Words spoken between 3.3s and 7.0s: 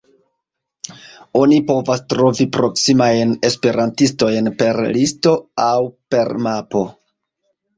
esperantistojn per listo aŭ per mapo.